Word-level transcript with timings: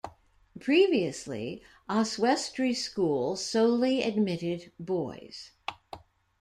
Previously, 0.59 1.61
Oswestry 1.87 2.73
School 2.73 3.35
solely 3.35 4.01
admitted 4.01 4.71
boys. 4.79 5.51